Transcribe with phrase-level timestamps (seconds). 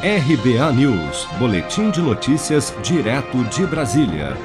[0.00, 4.36] RBA News, Boletim de Notícias, direto de Brasília.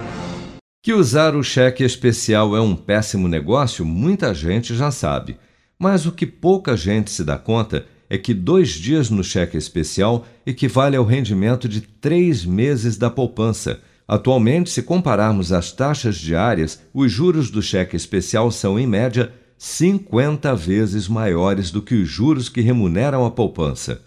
[0.81, 5.37] Que usar o cheque especial é um péssimo negócio, muita gente já sabe.
[5.77, 10.25] Mas o que pouca gente se dá conta é que dois dias no cheque especial
[10.43, 13.79] equivale ao rendimento de três meses da poupança.
[14.07, 20.55] Atualmente, se compararmos as taxas diárias, os juros do cheque especial são, em média, 50
[20.55, 24.01] vezes maiores do que os juros que remuneram a poupança.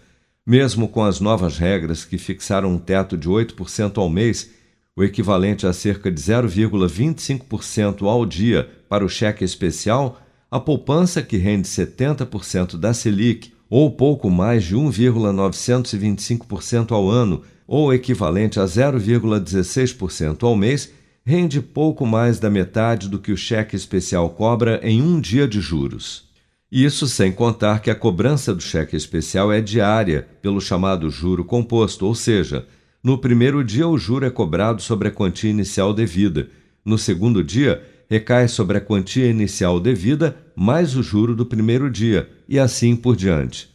[0.47, 4.49] Mesmo com as novas regras que fixaram um teto de 8% ao mês,
[4.95, 11.35] o equivalente a cerca de 0,25% ao dia para o cheque especial, a poupança que
[11.35, 20.43] rende 70% da Selic ou pouco mais de 1,925% ao ano, ou equivalente a 0,16%
[20.43, 20.93] ao mês,
[21.25, 25.59] rende pouco mais da metade do que o cheque especial cobra em um dia de
[25.59, 26.26] juros.
[26.71, 32.05] Isso sem contar que a cobrança do cheque especial é diária, pelo chamado juro composto,
[32.05, 32.67] ou seja,
[33.01, 36.49] no primeiro dia o juro é cobrado sobre a quantia inicial devida,
[36.83, 42.29] no segundo dia recai sobre a quantia inicial devida mais o juro do primeiro dia,
[42.47, 43.69] e assim por diante.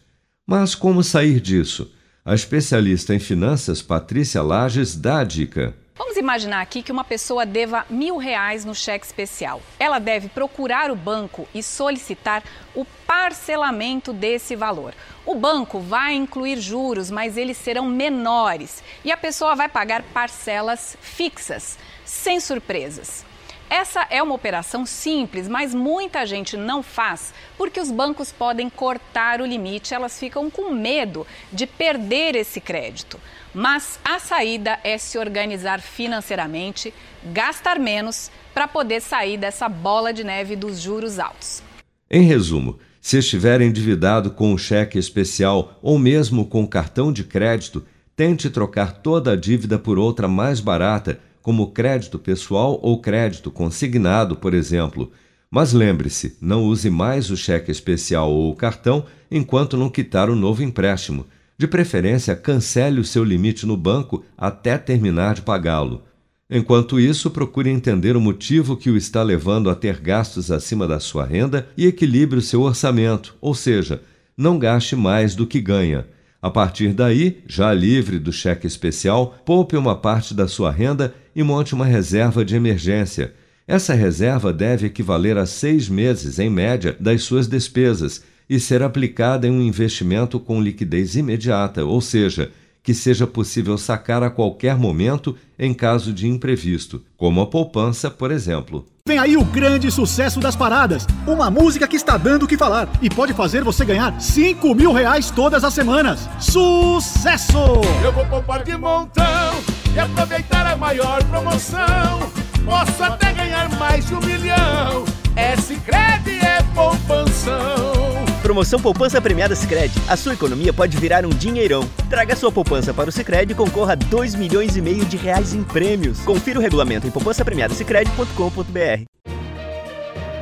[0.47, 1.91] Mas como sair disso?
[2.25, 5.75] A especialista em finanças Patrícia Lages dá a dica.
[5.95, 9.61] Vamos imaginar aqui que uma pessoa deva mil reais no cheque especial.
[9.79, 12.43] Ela deve procurar o banco e solicitar
[12.75, 14.95] o parcelamento desse valor.
[15.27, 20.97] O banco vai incluir juros, mas eles serão menores e a pessoa vai pagar parcelas
[21.03, 23.32] fixas, sem surpresas.
[23.75, 29.41] Essa é uma operação simples, mas muita gente não faz porque os bancos podem cortar
[29.41, 33.19] o limite, elas ficam com medo de perder esse crédito.
[33.55, 36.93] Mas a saída é se organizar financeiramente,
[37.33, 41.63] gastar menos para poder sair dessa bola de neve dos juros altos.
[42.11, 47.83] Em resumo, se estiver endividado com um cheque especial ou mesmo com cartão de crédito,
[48.15, 54.37] tente trocar toda a dívida por outra mais barata como crédito pessoal ou crédito consignado,
[54.37, 55.11] por exemplo.
[55.51, 60.37] Mas lembre-se, não use mais o cheque especial ou o cartão enquanto não quitar o
[60.37, 61.27] novo empréstimo.
[61.59, 66.03] De preferência, cancele o seu limite no banco até terminar de pagá-lo.
[66.51, 71.01] Enquanto isso, procure entender o motivo que o está levando a ter gastos acima da
[71.01, 74.03] sua renda e equilibre o seu orçamento, ou seja,
[74.37, 76.07] não gaste mais do que ganha.
[76.43, 81.43] A partir daí, já livre do cheque especial, poupe uma parte da sua renda e
[81.43, 83.35] monte uma reserva de emergência.
[83.67, 89.47] Essa reserva deve equivaler a seis meses, em média, das suas despesas e ser aplicada
[89.47, 92.51] em um investimento com liquidez imediata, ou seja,
[92.83, 98.31] que seja possível sacar a qualquer momento em caso de imprevisto, como a poupança, por
[98.31, 98.85] exemplo.
[99.07, 101.07] Vem aí o grande sucesso das paradas.
[101.27, 104.93] Uma música que está dando o que falar e pode fazer você ganhar 5 mil
[104.93, 106.29] reais todas as semanas.
[106.41, 107.59] Sucesso!
[108.05, 112.31] Eu vou poupar de montão e aproveitar a maior promoção.
[112.65, 115.05] Posso até ganhar mais de um milhão.
[115.35, 118.23] É Sicredi é poupanção.
[118.43, 119.95] Promoção Poupança Premiada Sicredi.
[120.09, 121.89] A sua economia pode virar um dinheirão.
[122.11, 125.55] Traga sua poupança para o Sicredi e concorra a 2 milhões e meio de reais
[125.55, 126.21] em prêmios.
[126.21, 129.05] Confira o regulamento em poupancapremiadasicredi.com.br.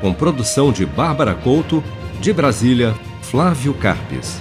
[0.01, 1.85] Com produção de Bárbara Couto,
[2.21, 4.41] de Brasília, Flávio Carpes.